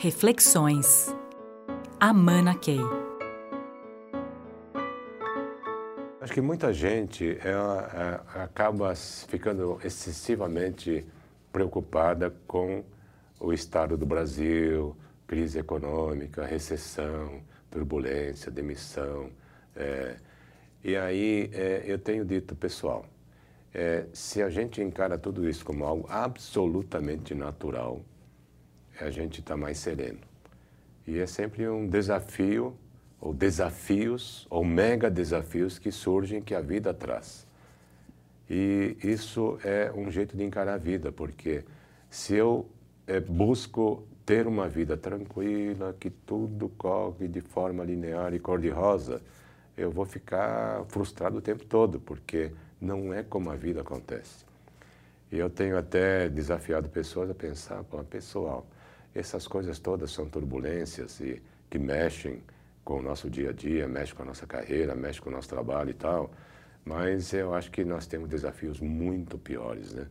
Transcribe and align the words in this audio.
Reflexões. 0.00 1.12
Amana 1.98 2.54
Key. 2.54 2.78
Acho 6.20 6.32
que 6.32 6.40
muita 6.40 6.72
gente 6.72 7.30
é, 7.30 7.48
é, 7.48 8.40
acaba 8.40 8.94
ficando 8.94 9.80
excessivamente 9.82 11.04
preocupada 11.50 12.32
com 12.46 12.84
o 13.40 13.52
estado 13.52 13.96
do 13.96 14.06
Brasil, 14.06 14.96
crise 15.26 15.58
econômica, 15.58 16.46
recessão, 16.46 17.42
turbulência, 17.68 18.52
demissão. 18.52 19.30
É, 19.74 20.14
e 20.84 20.96
aí 20.96 21.50
é, 21.52 21.82
eu 21.84 21.98
tenho 21.98 22.24
dito, 22.24 22.54
pessoal, 22.54 23.04
é, 23.74 24.06
se 24.12 24.44
a 24.44 24.48
gente 24.48 24.80
encara 24.80 25.18
tudo 25.18 25.48
isso 25.48 25.64
como 25.64 25.84
algo 25.84 26.06
absolutamente 26.08 27.34
natural, 27.34 28.00
a 29.00 29.10
gente 29.10 29.40
está 29.40 29.56
mais 29.56 29.78
sereno. 29.78 30.20
E 31.06 31.18
é 31.18 31.26
sempre 31.26 31.68
um 31.68 31.88
desafio, 31.88 32.76
ou 33.20 33.32
desafios, 33.32 34.46
ou 34.50 34.64
mega 34.64 35.10
desafios 35.10 35.78
que 35.78 35.90
surgem 35.90 36.40
que 36.40 36.54
a 36.54 36.60
vida 36.60 36.92
traz. 36.92 37.46
E 38.48 38.96
isso 39.02 39.58
é 39.64 39.92
um 39.94 40.10
jeito 40.10 40.36
de 40.36 40.44
encarar 40.44 40.74
a 40.74 40.78
vida, 40.78 41.12
porque 41.12 41.64
se 42.08 42.34
eu 42.34 42.66
é, 43.06 43.20
busco 43.20 44.06
ter 44.24 44.46
uma 44.46 44.68
vida 44.68 44.96
tranquila, 44.96 45.96
que 45.98 46.10
tudo 46.10 46.68
corre 46.70 47.28
de 47.28 47.40
forma 47.40 47.84
linear 47.84 48.34
e 48.34 48.38
cor-de-rosa, 48.38 49.22
eu 49.76 49.90
vou 49.90 50.04
ficar 50.04 50.84
frustrado 50.88 51.38
o 51.38 51.40
tempo 51.40 51.64
todo, 51.64 52.00
porque 52.00 52.52
não 52.80 53.12
é 53.12 53.22
como 53.22 53.50
a 53.50 53.56
vida 53.56 53.80
acontece. 53.80 54.44
E 55.30 55.38
eu 55.38 55.48
tenho 55.48 55.78
até 55.78 56.28
desafiado 56.28 56.88
pessoas 56.88 57.30
a 57.30 57.34
pensar, 57.34 57.84
pessoal, 58.10 58.66
essas 59.14 59.46
coisas 59.46 59.78
todas 59.78 60.10
são 60.10 60.28
turbulências 60.28 61.20
e 61.20 61.42
que 61.68 61.78
mexem 61.78 62.42
com 62.84 62.98
o 62.98 63.02
nosso 63.02 63.28
dia 63.28 63.50
a 63.50 63.52
dia, 63.52 63.86
mexem 63.86 64.14
com 64.14 64.22
a 64.22 64.26
nossa 64.26 64.46
carreira, 64.46 64.94
mexem 64.94 65.22
com 65.22 65.30
o 65.30 65.32
nosso 65.32 65.48
trabalho 65.48 65.90
e 65.90 65.94
tal. 65.94 66.30
Mas 66.84 67.32
eu 67.32 67.54
acho 67.54 67.70
que 67.70 67.84
nós 67.84 68.06
temos 68.06 68.28
desafios 68.28 68.80
muito 68.80 69.36
piores, 69.36 69.92
né? 69.92 70.06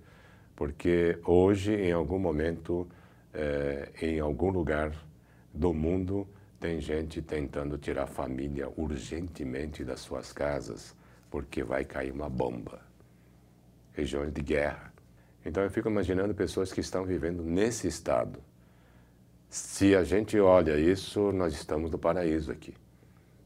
Porque 0.55 1.17
hoje, 1.25 1.73
em 1.73 1.91
algum 1.91 2.19
momento, 2.19 2.87
é, 3.33 3.89
em 4.01 4.19
algum 4.19 4.49
lugar 4.49 4.91
do 5.53 5.73
mundo, 5.73 6.27
tem 6.59 6.79
gente 6.79 7.21
tentando 7.21 7.77
tirar 7.77 8.03
a 8.03 8.07
família 8.07 8.69
urgentemente 8.75 9.83
das 9.83 9.99
suas 9.99 10.31
casas 10.31 10.95
porque 11.29 11.63
vai 11.63 11.85
cair 11.85 12.11
uma 12.11 12.29
bomba. 12.29 12.81
Regiões 13.93 14.31
de 14.31 14.41
guerra. 14.41 14.93
Então 15.45 15.63
eu 15.63 15.69
fico 15.69 15.89
imaginando 15.89 16.33
pessoas 16.33 16.71
que 16.71 16.81
estão 16.81 17.05
vivendo 17.05 17.43
nesse 17.43 17.87
estado. 17.87 18.39
Se 19.49 19.95
a 19.95 20.03
gente 20.03 20.37
olha 20.39 20.77
isso, 20.77 21.31
nós 21.31 21.53
estamos 21.53 21.89
no 21.89 21.97
paraíso 21.97 22.51
aqui. 22.51 22.73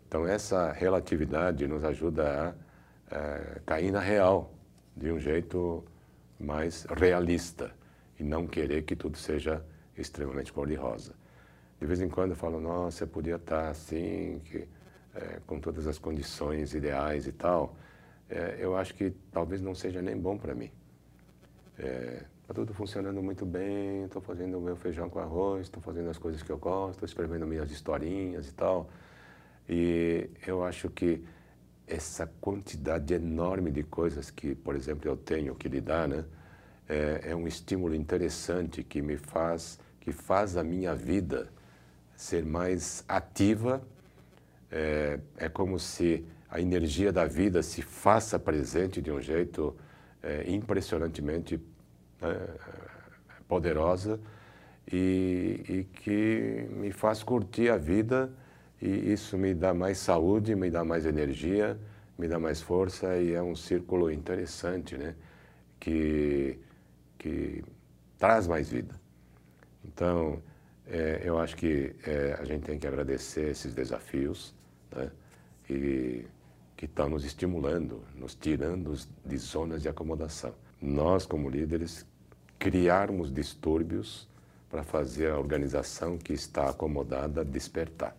Então 0.07 0.27
essa 0.27 0.71
relatividade 0.71 1.67
nos 1.67 1.83
ajuda 1.83 2.55
a, 3.09 3.15
a 3.15 3.59
cair 3.65 3.91
na 3.91 3.99
real, 3.99 4.51
de 4.97 5.11
um 5.11 5.19
jeito 5.19 5.85
mais 6.39 6.85
realista 6.85 7.71
e 8.19 8.23
não 8.23 8.47
querer 8.47 8.81
que 8.83 8.95
tudo 8.95 9.17
seja 9.17 9.63
extremamente 9.95 10.51
cor-de-rosa. 10.51 11.13
De 11.79 11.85
vez 11.85 12.01
em 12.01 12.09
quando 12.09 12.31
eu 12.31 12.35
falo, 12.35 12.59
nossa, 12.59 13.03
eu 13.03 13.07
podia 13.07 13.35
estar 13.35 13.69
assim, 13.69 14.41
que, 14.45 14.67
é, 15.15 15.39
com 15.45 15.59
todas 15.59 15.87
as 15.87 15.97
condições 15.97 16.73
ideais 16.73 17.27
e 17.27 17.31
tal. 17.31 17.75
É, 18.29 18.57
eu 18.59 18.75
acho 18.75 18.93
que 18.95 19.11
talvez 19.31 19.61
não 19.61 19.75
seja 19.75 20.01
nem 20.01 20.17
bom 20.17 20.37
para 20.37 20.53
mim. 20.53 20.71
Está 21.81 21.89
é, 21.89 22.23
tá 22.45 22.53
tudo 22.53 22.75
funcionando 22.75 23.23
muito 23.23 23.43
bem, 23.43 24.03
estou 24.03 24.21
fazendo 24.21 24.59
o 24.59 24.61
meu 24.61 24.75
feijão 24.75 25.09
com 25.09 25.17
arroz, 25.17 25.61
estou 25.61 25.81
fazendo 25.81 26.11
as 26.11 26.17
coisas 26.19 26.43
que 26.43 26.51
eu 26.51 26.57
gosto, 26.59 26.91
estou 26.91 27.07
escrevendo 27.07 27.47
minhas 27.47 27.71
historinhas 27.71 28.47
e 28.47 28.53
tal. 28.53 28.87
E 29.67 30.29
eu 30.45 30.63
acho 30.63 30.91
que 30.91 31.25
essa 31.87 32.31
quantidade 32.39 33.15
enorme 33.15 33.71
de 33.71 33.81
coisas 33.81 34.29
que, 34.29 34.53
por 34.53 34.75
exemplo, 34.75 35.09
eu 35.09 35.17
tenho 35.17 35.55
que 35.55 35.67
lidar, 35.67 36.07
né, 36.07 36.23
é, 36.87 37.31
é 37.31 37.35
um 37.35 37.47
estímulo 37.47 37.95
interessante 37.95 38.83
que 38.83 39.01
me 39.01 39.17
faz, 39.17 39.79
que 39.99 40.11
faz 40.11 40.57
a 40.57 40.63
minha 40.63 40.93
vida 40.93 41.49
ser 42.15 42.45
mais 42.45 43.03
ativa. 43.07 43.81
É, 44.69 45.19
é 45.35 45.49
como 45.49 45.79
se 45.79 46.23
a 46.47 46.61
energia 46.61 47.11
da 47.11 47.25
vida 47.25 47.63
se 47.63 47.81
faça 47.81 48.37
presente 48.37 49.01
de 49.01 49.11
um 49.11 49.19
jeito 49.19 49.75
é, 50.23 50.49
impressionantemente 50.51 51.59
é, 52.21 52.49
poderosa 53.47 54.19
e, 54.91 55.63
e, 55.67 55.83
que 55.83 56.67
me 56.71 56.91
faz 56.91 57.23
curtir 57.23 57.69
a 57.69 57.77
vida 57.77 58.31
e 58.81 59.11
isso 59.11 59.37
me 59.37 59.53
dá 59.53 59.73
mais 59.73 59.97
saúde, 59.97 60.55
me 60.55 60.69
dá 60.69 60.83
mais 60.83 61.05
energia, 61.05 61.77
me 62.17 62.27
dá 62.27 62.39
mais 62.39 62.61
força 62.61 63.17
e 63.17 63.33
é 63.33 63.41
um 63.41 63.55
círculo 63.55 64.11
interessante, 64.11 64.97
né? 64.97 65.15
Que, 65.79 66.59
que 67.17 67.63
traz 68.17 68.47
mais 68.47 68.69
vida. 68.69 68.99
Então, 69.85 70.41
é, 70.87 71.21
eu 71.23 71.39
acho 71.39 71.55
que 71.55 71.95
é, 72.05 72.37
a 72.39 72.43
gente 72.43 72.63
tem 72.63 72.77
que 72.79 72.87
agradecer 72.87 73.49
esses 73.49 73.73
desafios, 73.73 74.53
né? 74.95 75.11
E 75.69 76.25
que 76.81 76.85
estão 76.85 77.07
nos 77.07 77.23
estimulando, 77.23 78.01
nos 78.15 78.33
tirando 78.33 78.97
de 79.23 79.37
zonas 79.37 79.83
de 79.83 79.87
acomodação. 79.87 80.51
Nós, 80.81 81.27
como 81.27 81.47
líderes, 81.47 82.07
criarmos 82.57 83.31
distúrbios 83.31 84.27
para 84.67 84.81
fazer 84.81 85.29
a 85.29 85.37
organização 85.37 86.17
que 86.17 86.33
está 86.33 86.71
acomodada 86.71 87.45
despertar. 87.45 88.17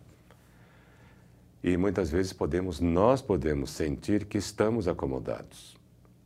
E 1.61 1.75
muitas 1.75 2.09
vezes 2.09 2.31
podemos, 2.31 2.79
nós 2.79 3.21
podemos 3.21 3.69
sentir 3.69 4.23
que 4.23 4.37
estamos 4.37 4.87
acomodados 4.87 5.75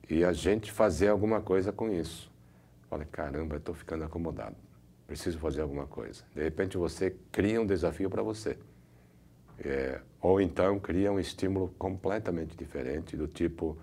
e 0.08 0.24
a 0.24 0.32
gente 0.32 0.72
fazer 0.72 1.08
alguma 1.08 1.42
coisa 1.42 1.72
com 1.72 1.92
isso. 1.92 2.32
Olha, 2.92 3.06
caramba, 3.06 3.56
estou 3.56 3.74
ficando 3.74 4.04
acomodado, 4.04 4.56
preciso 5.08 5.40
fazer 5.40 5.62
alguma 5.62 5.88
coisa. 5.88 6.24
De 6.36 6.44
repente 6.44 6.78
você 6.78 7.16
cria 7.32 7.60
um 7.60 7.66
desafio 7.66 8.12
para 8.12 8.22
você. 8.22 8.60
É, 9.60 10.00
ou 10.22 10.40
então 10.40 10.80
cria 10.80 11.12
um 11.12 11.20
estímulo 11.20 11.70
completamente 11.78 12.56
diferente, 12.56 13.18
do 13.18 13.28
tipo, 13.28 13.78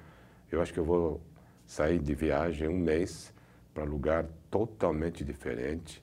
eu 0.51 0.61
acho 0.61 0.73
que 0.73 0.79
eu 0.79 0.85
vou 0.85 1.21
sair 1.67 1.99
de 1.99 2.15
viagem 2.15 2.69
um 2.69 2.79
mês 2.79 3.33
para 3.73 3.85
lugar 3.85 4.27
totalmente 4.51 5.25
diferente 5.25 6.03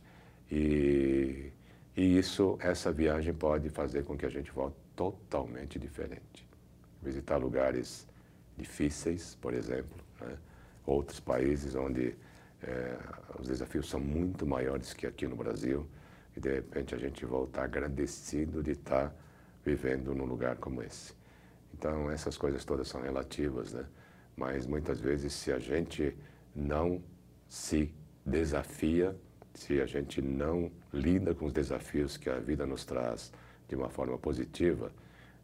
e, 0.52 1.52
e 1.96 2.18
isso, 2.18 2.58
essa 2.60 2.92
viagem 2.92 3.34
pode 3.34 3.70
fazer 3.70 4.04
com 4.04 4.18
que 4.18 4.26
a 4.26 4.30
gente 4.30 4.52
volte 4.52 4.76
totalmente 4.96 5.80
diferente. 5.80 6.48
Visitar 7.02 7.38
lugares 7.38 8.06
difíceis, 8.58 9.36
por 9.40 9.54
exemplo, 9.54 9.98
né? 10.20 10.38
outros 10.86 11.20
países 11.20 11.76
onde 11.76 12.16
é, 12.62 12.98
os 13.40 13.48
desafios 13.48 13.90
são 13.90 14.00
muito 14.00 14.46
maiores 14.46 14.94
que 14.94 15.08
aqui 15.08 15.26
no 15.26 15.36
Brasil 15.36 15.88
e 16.36 16.40
de 16.40 16.54
repente 16.54 16.94
a 16.94 16.98
gente 16.98 17.26
voltar 17.26 17.64
agradecido 17.64 18.62
de 18.62 18.72
estar 18.72 19.16
vivendo 19.64 20.14
num 20.14 20.26
lugar 20.26 20.58
como 20.58 20.82
esse. 20.82 21.14
Então, 21.74 22.12
essas 22.12 22.38
coisas 22.38 22.66
todas 22.66 22.88
são 22.88 23.02
relativas, 23.02 23.74
né? 23.74 23.86
Mas 24.36 24.66
muitas 24.66 25.00
vezes, 25.00 25.34
se 25.34 25.52
a 25.52 25.60
gente 25.60 26.16
não 26.56 27.02
se 27.48 27.94
desafia, 28.26 29.16
se 29.54 29.82
a 29.82 29.86
gente 29.86 30.22
não 30.22 30.72
lida 30.94 31.34
com 31.34 31.46
os 31.46 31.54
desafios 31.54 32.18
que 32.18 32.30
a 32.30 32.40
vida 32.40 32.66
nos 32.66 32.86
traz 32.86 33.32
de 33.68 33.76
uma 33.76 33.90
forma 33.90 34.18
positiva, 34.18 34.92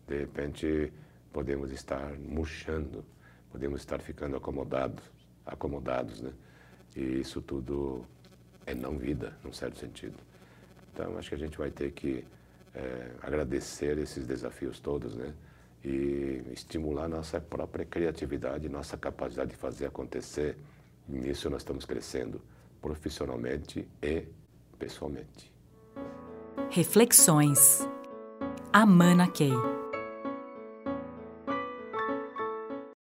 de 0.07 0.17
repente 0.19 0.91
podemos 1.33 1.71
estar 1.71 2.13
murchando, 2.17 3.03
podemos 3.51 3.81
estar 3.81 3.99
ficando 3.99 4.37
acomodados, 4.37 5.03
acomodados, 5.45 6.21
né? 6.21 6.31
E 6.95 7.19
isso 7.19 7.41
tudo 7.41 8.05
é 8.65 8.73
não 8.73 8.97
vida, 8.97 9.37
num 9.43 9.53
certo 9.53 9.79
sentido. 9.79 10.17
Então, 10.93 11.17
acho 11.17 11.29
que 11.29 11.35
a 11.35 11.37
gente 11.37 11.57
vai 11.57 11.69
ter 11.69 11.91
que 11.91 12.25
é, 12.77 13.11
agradecer 13.21 13.97
esses 13.97 14.27
desafios 14.27 14.79
todos, 14.79 15.15
né? 15.15 15.33
E 15.83 16.43
estimular 16.51 17.07
nossa 17.07 17.39
própria 17.39 17.85
criatividade, 17.85 18.69
nossa 18.69 18.97
capacidade 18.97 19.51
de 19.51 19.55
fazer 19.57 19.87
acontecer. 19.87 20.57
Nisso 21.07 21.49
nós 21.49 21.61
estamos 21.61 21.85
crescendo 21.85 22.41
profissionalmente 22.81 23.87
e 24.01 24.25
pessoalmente. 24.77 25.51
Reflexões. 26.69 27.87
Amana 28.73 29.27
Key. 29.27 29.53